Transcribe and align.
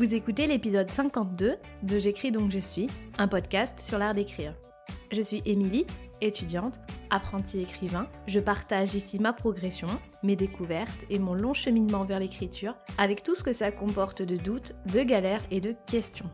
Vous 0.00 0.14
écoutez 0.14 0.46
l'épisode 0.46 0.88
52 0.88 1.56
de 1.82 1.98
J'écris 1.98 2.32
donc 2.32 2.50
je 2.50 2.58
suis, 2.58 2.86
un 3.18 3.28
podcast 3.28 3.78
sur 3.80 3.98
l'art 3.98 4.14
d'écrire. 4.14 4.54
Je 5.12 5.20
suis 5.20 5.42
Émilie, 5.44 5.84
étudiante, 6.22 6.80
apprentie 7.10 7.60
écrivain. 7.60 8.08
Je 8.26 8.40
partage 8.40 8.94
ici 8.94 9.18
ma 9.18 9.34
progression, 9.34 9.88
mes 10.22 10.36
découvertes 10.36 11.04
et 11.10 11.18
mon 11.18 11.34
long 11.34 11.52
cheminement 11.52 12.04
vers 12.04 12.18
l'écriture, 12.18 12.76
avec 12.96 13.22
tout 13.22 13.34
ce 13.34 13.42
que 13.42 13.52
ça 13.52 13.72
comporte 13.72 14.22
de 14.22 14.38
doutes, 14.38 14.74
de 14.90 15.02
galères 15.02 15.44
et 15.50 15.60
de 15.60 15.74
questions. 15.84 16.30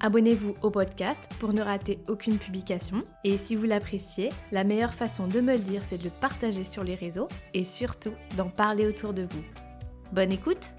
Abonnez-vous 0.00 0.54
au 0.62 0.70
podcast 0.70 1.28
pour 1.38 1.52
ne 1.52 1.62
rater 1.62 2.00
aucune 2.08 2.38
publication. 2.38 3.04
Et 3.22 3.38
si 3.38 3.54
vous 3.54 3.66
l'appréciez, 3.66 4.30
la 4.50 4.64
meilleure 4.64 4.94
façon 4.94 5.28
de 5.28 5.40
me 5.40 5.52
le 5.52 5.60
dire, 5.60 5.84
c'est 5.84 5.98
de 5.98 6.04
le 6.04 6.10
partager 6.10 6.64
sur 6.64 6.82
les 6.82 6.96
réseaux 6.96 7.28
et 7.54 7.62
surtout 7.62 8.14
d'en 8.36 8.48
parler 8.48 8.88
autour 8.88 9.14
de 9.14 9.22
vous. 9.22 9.44
Bonne 10.12 10.32
écoute 10.32 10.72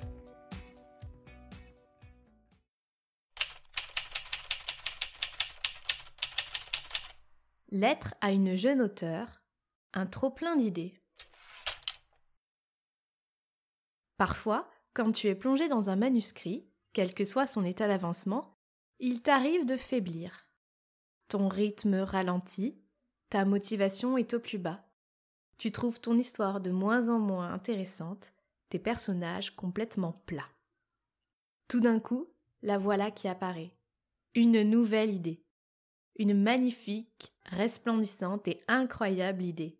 Lettre 7.74 8.14
à 8.22 8.32
une 8.32 8.56
jeune 8.56 8.84
auteure, 8.84 9.42
un 9.96 10.06
trop-plein 10.06 10.56
d'idées. 10.56 10.94
Parfois, 14.16 14.70
quand 14.94 15.12
tu 15.12 15.26
es 15.26 15.34
plongé 15.34 15.68
dans 15.68 15.90
un 15.90 15.96
manuscrit, 15.96 16.68
quel 16.94 17.16
que 17.16 17.26
soit 17.26 17.48
son 17.48 17.66
état 17.66 17.88
d'avancement, 17.88 18.60
il 19.00 19.24
t'arrive 19.24 19.66
de 19.66 19.76
faiblir. 19.76 20.46
Ton 21.30 21.48
rythme 21.48 21.96
ralentit, 21.96 22.80
ta 23.30 23.44
motivation 23.44 24.20
est 24.20 24.36
au 24.36 24.40
plus 24.40 24.60
bas. 24.60 24.86
Tu 25.58 25.72
trouves 25.72 26.00
ton 26.00 26.16
histoire 26.16 26.62
de 26.62 26.70
moins 26.70 27.10
en 27.10 27.18
moins 27.18 27.52
intéressante, 27.52 28.36
tes 28.70 28.78
personnages 28.78 29.56
complètement 29.56 30.22
plats. 30.28 30.52
Tout 31.68 31.80
d'un 31.80 32.00
coup, 32.00 32.28
la 32.62 32.78
voilà 32.78 33.10
qui 33.10 33.28
apparaît. 33.28 33.76
Une 34.36 34.62
nouvelle 34.62 35.12
idée 35.12 35.43
une 36.16 36.40
magnifique, 36.40 37.34
resplendissante 37.46 38.48
et 38.48 38.64
incroyable 38.68 39.44
idée. 39.44 39.78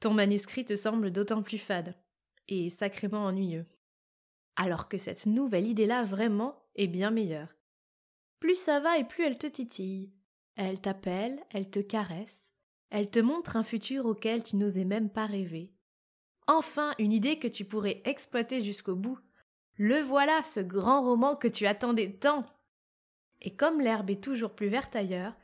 Ton 0.00 0.12
manuscrit 0.14 0.64
te 0.64 0.76
semble 0.76 1.10
d'autant 1.10 1.42
plus 1.42 1.58
fade 1.58 1.94
et 2.48 2.70
sacrément 2.70 3.24
ennuyeux. 3.24 3.66
Alors 4.56 4.88
que 4.88 4.98
cette 4.98 5.26
nouvelle 5.26 5.66
idée-là 5.66 6.04
vraiment 6.04 6.62
est 6.74 6.88
bien 6.88 7.10
meilleure. 7.10 7.54
Plus 8.40 8.56
ça 8.56 8.80
va 8.80 8.98
et 8.98 9.04
plus 9.04 9.24
elle 9.24 9.38
te 9.38 9.46
titille. 9.46 10.12
Elle 10.56 10.80
t'appelle, 10.80 11.40
elle 11.50 11.70
te 11.70 11.78
caresse, 11.78 12.52
elle 12.90 13.10
te 13.10 13.20
montre 13.20 13.56
un 13.56 13.62
futur 13.62 14.04
auquel 14.04 14.42
tu 14.42 14.56
n'osais 14.56 14.84
même 14.84 15.08
pas 15.08 15.26
rêver. 15.26 15.72
Enfin 16.46 16.94
une 16.98 17.12
idée 17.12 17.38
que 17.38 17.48
tu 17.48 17.64
pourrais 17.64 18.02
exploiter 18.04 18.60
jusqu'au 18.60 18.96
bout. 18.96 19.18
Le 19.76 20.00
voilà, 20.00 20.42
ce 20.42 20.60
grand 20.60 21.02
roman 21.02 21.36
que 21.36 21.48
tu 21.48 21.66
attendais 21.66 22.12
tant 22.12 22.44
et 23.42 23.54
comme 23.54 23.80
l'herbe 23.80 24.10
est 24.10 24.22
toujours 24.22 24.54
plus 24.54 24.68
verte 24.68 24.96
ailleurs, 24.96 25.34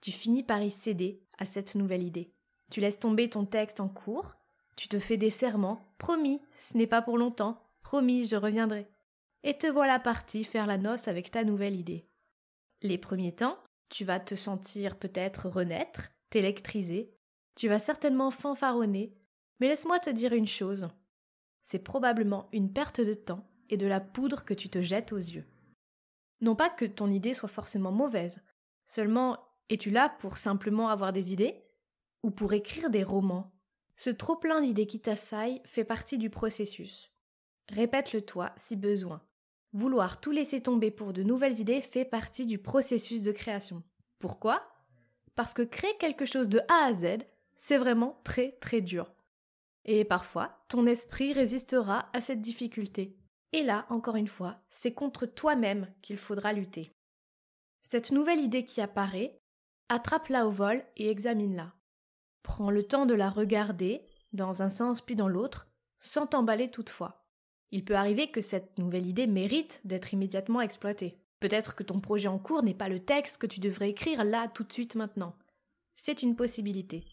tu 0.00 0.10
finis 0.10 0.42
par 0.42 0.60
y 0.60 0.70
céder 0.70 1.22
à 1.38 1.46
cette 1.46 1.76
nouvelle 1.76 2.02
idée. 2.02 2.32
Tu 2.70 2.80
laisses 2.80 2.98
tomber 2.98 3.30
ton 3.30 3.46
texte 3.46 3.80
en 3.80 3.88
cours, 3.88 4.34
tu 4.76 4.88
te 4.88 4.98
fais 4.98 5.16
des 5.16 5.30
serments, 5.30 5.94
promis, 5.98 6.42
ce 6.56 6.76
n'est 6.76 6.88
pas 6.88 7.00
pour 7.00 7.16
longtemps, 7.16 7.62
promis, 7.82 8.26
je 8.26 8.36
reviendrai. 8.36 8.88
Et 9.44 9.56
te 9.56 9.66
voilà 9.66 10.00
parti 10.00 10.42
faire 10.42 10.66
la 10.66 10.78
noce 10.78 11.06
avec 11.06 11.30
ta 11.30 11.44
nouvelle 11.44 11.76
idée. 11.76 12.08
Les 12.82 12.98
premiers 12.98 13.34
temps, 13.34 13.58
tu 13.88 14.04
vas 14.04 14.18
te 14.18 14.34
sentir 14.34 14.98
peut-être 14.98 15.48
renaître, 15.48 16.10
t'électriser, 16.30 17.14
tu 17.54 17.68
vas 17.68 17.78
certainement 17.78 18.32
fanfaronner, 18.32 19.14
mais 19.60 19.68
laisse-moi 19.68 20.00
te 20.00 20.10
dire 20.10 20.32
une 20.32 20.48
chose. 20.48 20.88
C'est 21.62 21.78
probablement 21.78 22.48
une 22.52 22.72
perte 22.72 23.00
de 23.00 23.14
temps 23.14 23.46
et 23.70 23.76
de 23.76 23.86
la 23.86 24.00
poudre 24.00 24.44
que 24.44 24.54
tu 24.54 24.68
te 24.68 24.82
jettes 24.82 25.12
aux 25.12 25.18
yeux. 25.18 25.46
Non 26.40 26.56
pas 26.56 26.70
que 26.70 26.84
ton 26.84 27.10
idée 27.10 27.34
soit 27.34 27.48
forcément 27.48 27.92
mauvaise, 27.92 28.42
seulement 28.84 29.38
es-tu 29.70 29.90
là 29.90 30.08
pour 30.08 30.38
simplement 30.38 30.88
avoir 30.88 31.12
des 31.12 31.32
idées 31.32 31.64
ou 32.22 32.30
pour 32.30 32.52
écrire 32.52 32.90
des 32.90 33.02
romans? 33.02 33.52
Ce 33.96 34.10
trop-plein 34.10 34.60
d'idées 34.60 34.86
qui 34.86 35.00
t'assaillent 35.00 35.62
fait 35.64 35.84
partie 35.84 36.18
du 36.18 36.28
processus. 36.28 37.12
Répète-le 37.70 38.22
toi 38.22 38.52
si 38.56 38.76
besoin. 38.76 39.22
Vouloir 39.72 40.20
tout 40.20 40.30
laisser 40.30 40.60
tomber 40.60 40.90
pour 40.90 41.12
de 41.12 41.22
nouvelles 41.22 41.60
idées 41.60 41.80
fait 41.80 42.04
partie 42.04 42.46
du 42.46 42.58
processus 42.58 43.22
de 43.22 43.32
création. 43.32 43.82
Pourquoi? 44.18 44.68
Parce 45.34 45.54
que 45.54 45.62
créer 45.62 45.96
quelque 45.98 46.26
chose 46.26 46.48
de 46.48 46.60
A 46.68 46.86
à 46.86 46.92
Z, 46.92 47.24
c'est 47.56 47.78
vraiment 47.78 48.20
très 48.24 48.52
très 48.60 48.80
dur. 48.80 49.12
Et 49.84 50.04
parfois, 50.04 50.64
ton 50.68 50.86
esprit 50.86 51.32
résistera 51.32 52.08
à 52.12 52.20
cette 52.20 52.40
difficulté. 52.40 53.16
Et 53.54 53.62
là, 53.62 53.86
encore 53.88 54.16
une 54.16 54.26
fois, 54.26 54.56
c'est 54.68 54.94
contre 54.94 55.26
toi-même 55.26 55.86
qu'il 56.02 56.18
faudra 56.18 56.52
lutter. 56.52 56.90
Cette 57.88 58.10
nouvelle 58.10 58.40
idée 58.40 58.64
qui 58.64 58.80
apparaît, 58.80 59.38
attrape-la 59.88 60.48
au 60.48 60.50
vol 60.50 60.84
et 60.96 61.08
examine-la. 61.08 61.72
Prends 62.42 62.72
le 62.72 62.82
temps 62.82 63.06
de 63.06 63.14
la 63.14 63.30
regarder, 63.30 64.02
dans 64.32 64.62
un 64.62 64.70
sens 64.70 65.00
puis 65.00 65.14
dans 65.14 65.28
l'autre, 65.28 65.68
sans 66.00 66.26
t'emballer 66.26 66.68
toutefois. 66.68 67.28
Il 67.70 67.84
peut 67.84 67.94
arriver 67.94 68.28
que 68.28 68.40
cette 68.40 68.76
nouvelle 68.76 69.06
idée 69.06 69.28
mérite 69.28 69.80
d'être 69.84 70.12
immédiatement 70.12 70.60
exploitée. 70.60 71.16
Peut-être 71.38 71.76
que 71.76 71.84
ton 71.84 72.00
projet 72.00 72.26
en 72.26 72.40
cours 72.40 72.64
n'est 72.64 72.74
pas 72.74 72.88
le 72.88 73.04
texte 73.04 73.38
que 73.38 73.46
tu 73.46 73.60
devrais 73.60 73.90
écrire 73.90 74.24
là 74.24 74.48
tout 74.48 74.64
de 74.64 74.72
suite 74.72 74.96
maintenant. 74.96 75.36
C'est 75.94 76.24
une 76.24 76.34
possibilité. 76.34 77.04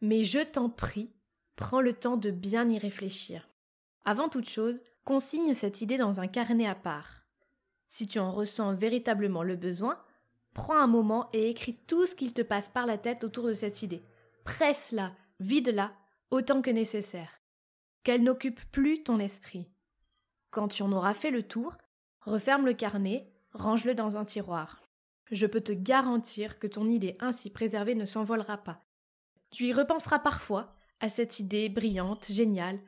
Mais 0.00 0.22
je 0.22 0.38
t'en 0.38 0.70
prie, 0.70 1.10
prends 1.56 1.80
le 1.80 1.94
temps 1.94 2.16
de 2.16 2.30
bien 2.30 2.68
y 2.68 2.78
réfléchir. 2.78 3.48
Avant 4.04 4.28
toute 4.28 4.48
chose, 4.48 4.80
Consigne 5.04 5.52
cette 5.52 5.82
idée 5.82 5.98
dans 5.98 6.20
un 6.20 6.26
carnet 6.26 6.66
à 6.66 6.74
part. 6.74 7.24
Si 7.88 8.06
tu 8.06 8.18
en 8.18 8.32
ressens 8.32 8.74
véritablement 8.74 9.42
le 9.42 9.54
besoin, 9.54 10.02
prends 10.54 10.78
un 10.78 10.86
moment 10.86 11.28
et 11.34 11.50
écris 11.50 11.76
tout 11.86 12.06
ce 12.06 12.14
qu'il 12.14 12.32
te 12.32 12.40
passe 12.40 12.70
par 12.70 12.86
la 12.86 12.96
tête 12.96 13.22
autour 13.22 13.46
de 13.46 13.52
cette 13.52 13.82
idée. 13.82 14.02
Presse-la, 14.44 15.12
vide-la, 15.40 15.92
autant 16.30 16.62
que 16.62 16.70
nécessaire. 16.70 17.40
Qu'elle 18.02 18.22
n'occupe 18.22 18.60
plus 18.70 19.02
ton 19.02 19.18
esprit. 19.18 19.68
Quand 20.50 20.68
tu 20.68 20.82
en 20.82 20.92
auras 20.92 21.14
fait 21.14 21.30
le 21.30 21.42
tour, 21.42 21.76
referme 22.22 22.64
le 22.64 22.72
carnet, 22.74 23.30
range-le 23.52 23.94
dans 23.94 24.16
un 24.16 24.24
tiroir. 24.24 24.82
Je 25.30 25.46
peux 25.46 25.60
te 25.60 25.72
garantir 25.72 26.58
que 26.58 26.66
ton 26.66 26.88
idée 26.88 27.16
ainsi 27.20 27.50
préservée 27.50 27.94
ne 27.94 28.04
s'envolera 28.04 28.58
pas. 28.58 28.82
Tu 29.50 29.66
y 29.66 29.72
repenseras 29.72 30.18
parfois 30.18 30.74
à 31.00 31.08
cette 31.08 31.40
idée 31.40 31.68
brillante, 31.68 32.26
géniale. 32.30 32.80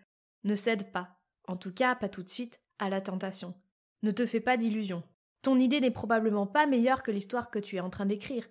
Ne 0.44 0.54
cède 0.54 0.92
pas, 0.92 1.15
en 1.46 1.56
tout 1.56 1.72
cas 1.72 1.94
pas 1.94 2.08
tout 2.08 2.22
de 2.22 2.28
suite, 2.28 2.60
à 2.78 2.90
la 2.90 3.00
tentation. 3.00 3.54
Ne 4.02 4.10
te 4.10 4.26
fais 4.26 4.40
pas 4.40 4.56
d'illusions. 4.56 5.02
Ton 5.42 5.58
idée 5.58 5.80
n'est 5.80 5.90
probablement 5.90 6.46
pas 6.46 6.66
meilleure 6.66 7.02
que 7.02 7.10
l'histoire 7.10 7.50
que 7.50 7.58
tu 7.58 7.76
es 7.76 7.80
en 7.80 7.90
train 7.90 8.06
d'écrire. 8.06 8.48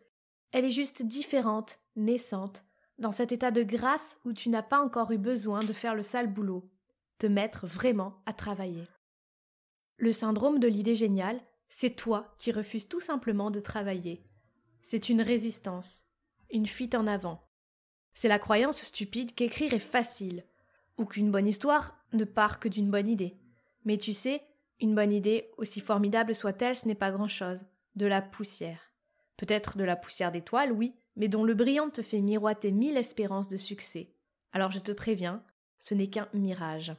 Elle 0.52 0.66
est 0.66 0.72
juste 0.72 1.04
différente, 1.04 1.80
naissante, 1.96 2.64
dans 2.98 3.12
cet 3.12 3.32
état 3.32 3.52
de 3.52 3.64
grâce 3.64 4.18
où 4.26 4.34
tu 4.34 4.50
n'as 4.50 4.64
pas 4.64 4.80
encore 4.80 5.12
eu 5.12 5.18
besoin 5.18 5.64
de 5.64 5.74
faire 5.74 5.96
le 5.96 6.04
sale 6.04 6.32
boulot, 6.32 6.70
te 7.18 7.28
mettre 7.28 7.68
vraiment 7.68 8.22
à 8.26 8.34
travailler. 8.34 8.84
Le 9.98 10.14
syndrome 10.14 10.60
de 10.60 10.68
l'idée 10.68 10.96
géniale, 10.96 11.42
c'est 11.70 11.96
toi 11.96 12.36
qui 12.38 12.52
refuses 12.52 12.88
tout 12.88 13.00
simplement 13.00 13.52
de 13.52 13.60
travailler. 13.60 14.24
C'est 14.82 15.10
une 15.10 15.22
résistance, 15.22 16.06
une 16.52 16.68
fuite 16.68 16.96
en 16.96 17.08
avant. 17.08 17.50
C'est 18.14 18.28
la 18.28 18.40
croyance 18.40 18.82
stupide 18.82 19.36
qu'écrire 19.36 19.74
est 19.74 19.80
facile, 19.80 20.46
ou 20.98 21.06
qu'une 21.06 21.32
bonne 21.32 21.48
histoire 21.48 21.98
ne 22.16 22.26
part 22.26 22.60
que 22.60 22.68
d'une 22.68 22.90
bonne 22.90 23.08
idée. 23.08 23.38
Mais 23.84 23.98
tu 23.98 24.14
sais, 24.14 24.42
une 24.80 24.96
bonne 24.96 25.12
idée, 25.12 25.52
aussi 25.58 25.80
formidable 25.80 26.36
soit-elle, 26.36 26.76
ce 26.76 26.88
n'est 26.88 26.96
pas 26.96 27.12
grand-chose. 27.12 27.66
De 27.96 28.06
la 28.06 28.22
poussière. 28.22 28.92
Peut-être 29.38 29.78
de 29.78 29.84
la 29.84 29.96
poussière 29.96 30.32
d'étoiles, 30.32 30.72
oui, 30.72 30.96
mais 31.16 31.28
dont 31.28 31.44
le 31.44 31.54
brillant 31.54 31.90
te 31.90 32.02
fait 32.02 32.22
miroiter 32.22 32.72
mille 32.72 32.98
espérances 32.98 33.48
de 33.48 33.58
succès. 33.58 34.12
Alors 34.52 34.72
je 34.72 34.80
te 34.80 34.92
préviens, 34.92 35.44
ce 35.80 35.94
n'est 35.94 36.10
qu'un 36.10 36.28
mirage. 36.34 36.94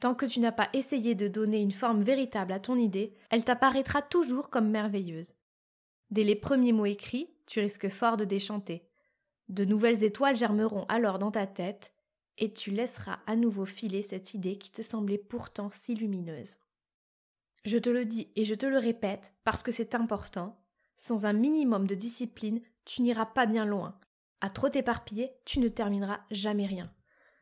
Tant 0.00 0.14
que 0.14 0.26
tu 0.26 0.40
n'as 0.40 0.52
pas 0.52 0.68
essayé 0.72 1.14
de 1.14 1.28
donner 1.28 1.60
une 1.60 1.72
forme 1.72 2.02
véritable 2.02 2.52
à 2.52 2.60
ton 2.60 2.76
idée, 2.76 3.14
elle 3.30 3.44
t'apparaîtra 3.44 4.02
toujours 4.02 4.50
comme 4.50 4.68
merveilleuse. 4.68 5.32
Dès 6.10 6.22
les 6.22 6.36
premiers 6.36 6.72
mots 6.72 6.86
écrits, 6.86 7.30
tu 7.46 7.60
risques 7.60 7.88
fort 7.88 8.16
de 8.16 8.24
déchanter. 8.24 8.88
De 9.48 9.64
nouvelles 9.64 10.04
étoiles 10.04 10.36
germeront 10.36 10.84
alors 10.88 11.18
dans 11.18 11.30
ta 11.30 11.46
tête, 11.46 11.94
et 12.38 12.52
tu 12.52 12.70
laisseras 12.70 13.18
à 13.26 13.36
nouveau 13.36 13.64
filer 13.64 14.02
cette 14.02 14.34
idée 14.34 14.58
qui 14.58 14.70
te 14.70 14.82
semblait 14.82 15.18
pourtant 15.18 15.70
si 15.70 15.94
lumineuse. 15.94 16.56
Je 17.64 17.78
te 17.78 17.90
le 17.90 18.04
dis 18.04 18.30
et 18.36 18.44
je 18.44 18.54
te 18.54 18.66
le 18.66 18.78
répète 18.78 19.32
parce 19.44 19.62
que 19.62 19.72
c'est 19.72 19.94
important, 19.94 20.56
sans 20.96 21.26
un 21.26 21.32
minimum 21.32 21.86
de 21.86 21.94
discipline, 21.94 22.60
tu 22.84 23.02
n'iras 23.02 23.26
pas 23.26 23.46
bien 23.46 23.64
loin. 23.64 23.98
À 24.40 24.50
trop 24.50 24.68
t'éparpiller, 24.68 25.32
tu 25.44 25.60
ne 25.60 25.68
termineras 25.68 26.20
jamais 26.30 26.66
rien. 26.66 26.92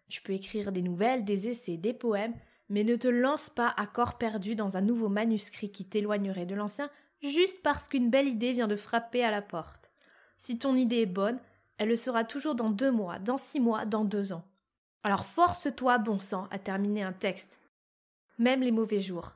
Tu 0.08 0.22
peux 0.22 0.32
écrire 0.32 0.72
des 0.72 0.82
nouvelles, 0.82 1.24
des 1.24 1.48
essais, 1.48 1.76
des 1.76 1.92
poèmes, 1.92 2.34
mais 2.68 2.84
ne 2.84 2.96
te 2.96 3.08
lance 3.08 3.50
pas 3.50 3.74
à 3.76 3.86
corps 3.86 4.16
perdu 4.16 4.54
dans 4.54 4.76
un 4.76 4.80
nouveau 4.80 5.08
manuscrit 5.08 5.70
qui 5.70 5.84
t'éloignerait 5.84 6.46
de 6.46 6.54
l'ancien 6.54 6.90
juste 7.22 7.62
parce 7.62 7.88
qu'une 7.88 8.10
belle 8.10 8.28
idée 8.28 8.52
vient 8.52 8.68
de 8.68 8.76
frapper 8.76 9.24
à 9.24 9.30
la 9.30 9.42
porte. 9.42 9.90
Si 10.38 10.58
ton 10.58 10.76
idée 10.76 11.00
est 11.00 11.06
bonne, 11.06 11.38
elle 11.78 11.88
le 11.88 11.96
sera 11.96 12.24
toujours 12.24 12.54
dans 12.54 12.70
deux 12.70 12.92
mois, 12.92 13.18
dans 13.18 13.38
six 13.38 13.60
mois, 13.60 13.86
dans 13.86 14.04
deux 14.04 14.32
ans. 14.32 14.44
Alors 15.04 15.26
force-toi, 15.26 15.98
bon 15.98 16.18
sang, 16.18 16.48
à 16.50 16.58
terminer 16.58 17.02
un 17.02 17.12
texte. 17.12 17.60
Même 18.38 18.62
les 18.62 18.70
mauvais 18.72 19.02
jours. 19.02 19.32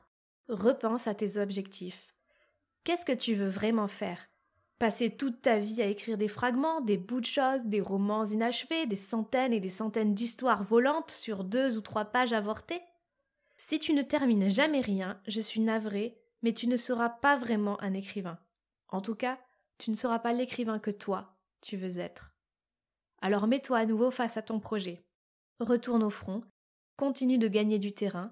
repense 0.47 1.05
à 1.05 1.13
tes 1.13 1.37
objectifs. 1.37 2.07
Qu'est-ce 2.83 3.05
que 3.05 3.13
tu 3.13 3.35
veux 3.35 3.47
vraiment 3.47 3.87
faire? 3.87 4.17
Passer 4.79 5.11
toute 5.11 5.43
ta 5.43 5.59
vie 5.59 5.79
à 5.79 5.85
écrire 5.85 6.17
des 6.17 6.27
fragments, 6.27 6.81
des 6.81 6.97
bouts 6.97 7.21
de 7.21 7.25
choses, 7.25 7.67
des 7.67 7.81
romans 7.81 8.25
inachevés, 8.25 8.87
des 8.87 8.95
centaines 8.95 9.53
et 9.53 9.59
des 9.59 9.69
centaines 9.69 10.15
d'histoires 10.15 10.63
volantes 10.63 11.11
sur 11.11 11.43
deux 11.43 11.77
ou 11.77 11.81
trois 11.81 12.05
pages 12.05 12.33
avortées? 12.33 12.81
Si 13.55 13.77
tu 13.77 13.93
ne 13.93 14.01
termines 14.01 14.49
jamais 14.49 14.81
rien, 14.81 15.21
je 15.27 15.39
suis 15.39 15.61
navrée, 15.61 16.17
mais 16.41 16.53
tu 16.53 16.65
ne 16.65 16.77
seras 16.77 17.09
pas 17.09 17.37
vraiment 17.37 17.79
un 17.83 17.93
écrivain. 17.93 18.39
En 18.87 19.01
tout 19.01 19.15
cas, 19.15 19.37
tu 19.77 19.91
ne 19.91 19.95
seras 19.95 20.17
pas 20.17 20.33
l'écrivain 20.33 20.79
que 20.79 20.91
toi, 20.91 21.37
tu 21.61 21.77
veux 21.77 21.99
être. 21.99 22.33
Alors 23.21 23.45
mets-toi 23.45 23.77
à 23.77 23.85
nouveau 23.85 24.09
face 24.09 24.35
à 24.35 24.41
ton 24.41 24.59
projet. 24.59 25.05
Retourne 25.59 26.03
au 26.03 26.09
front, 26.09 26.41
continue 26.95 27.37
de 27.37 27.47
gagner 27.47 27.79
du 27.79 27.91
terrain, 27.91 28.31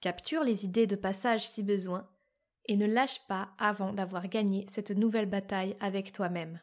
capture 0.00 0.44
les 0.44 0.64
idées 0.64 0.86
de 0.86 0.96
passage 0.96 1.48
si 1.48 1.62
besoin, 1.62 2.08
et 2.66 2.76
ne 2.76 2.86
lâche 2.86 3.26
pas 3.28 3.50
avant 3.58 3.92
d'avoir 3.92 4.28
gagné 4.28 4.66
cette 4.68 4.90
nouvelle 4.90 5.28
bataille 5.28 5.76
avec 5.80 6.12
toi-même. 6.12 6.60